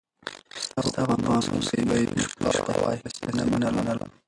[0.87, 3.43] ستا په پانوس کي به مي شپه وای، نصیب نه
[3.77, 4.11] منلم